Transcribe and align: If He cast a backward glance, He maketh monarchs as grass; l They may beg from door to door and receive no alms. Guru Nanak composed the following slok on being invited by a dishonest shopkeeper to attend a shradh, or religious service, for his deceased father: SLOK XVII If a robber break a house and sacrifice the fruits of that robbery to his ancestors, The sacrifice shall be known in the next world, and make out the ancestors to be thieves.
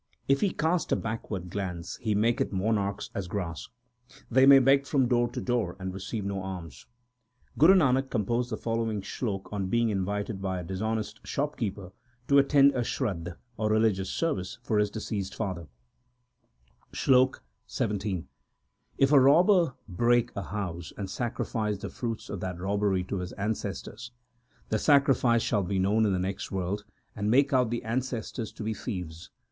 If 0.27 0.41
He 0.41 0.49
cast 0.49 0.91
a 0.91 0.95
backward 0.95 1.51
glance, 1.51 1.97
He 1.97 2.15
maketh 2.15 2.51
monarchs 2.51 3.11
as 3.13 3.27
grass; 3.27 3.67
l 4.09 4.17
They 4.31 4.47
may 4.47 4.57
beg 4.57 4.87
from 4.87 5.07
door 5.07 5.27
to 5.29 5.39
door 5.39 5.75
and 5.79 5.93
receive 5.93 6.25
no 6.25 6.41
alms. 6.41 6.87
Guru 7.59 7.75
Nanak 7.75 8.09
composed 8.09 8.49
the 8.49 8.57
following 8.57 9.01
slok 9.03 9.53
on 9.53 9.67
being 9.69 9.89
invited 9.89 10.41
by 10.41 10.59
a 10.59 10.63
dishonest 10.63 11.19
shopkeeper 11.23 11.91
to 12.27 12.39
attend 12.39 12.71
a 12.71 12.79
shradh, 12.79 13.37
or 13.57 13.69
religious 13.69 14.09
service, 14.09 14.57
for 14.63 14.79
his 14.79 14.89
deceased 14.89 15.35
father: 15.35 15.67
SLOK 16.93 17.43
XVII 17.69 18.25
If 18.97 19.11
a 19.11 19.19
robber 19.19 19.75
break 19.87 20.35
a 20.35 20.41
house 20.41 20.91
and 20.97 21.11
sacrifice 21.11 21.77
the 21.77 21.89
fruits 21.89 22.27
of 22.27 22.39
that 22.39 22.57
robbery 22.59 23.03
to 23.03 23.19
his 23.19 23.33
ancestors, 23.33 24.09
The 24.69 24.79
sacrifice 24.79 25.43
shall 25.43 25.61
be 25.61 25.77
known 25.77 26.07
in 26.07 26.11
the 26.11 26.17
next 26.17 26.51
world, 26.51 26.85
and 27.15 27.29
make 27.29 27.53
out 27.53 27.69
the 27.69 27.83
ancestors 27.83 28.51
to 28.53 28.63
be 28.63 28.73
thieves. 28.73 29.29